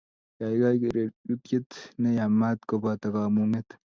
[0.37, 1.69] Kaikai kererutyet
[1.99, 3.69] ne yaamat koboto kamung'et.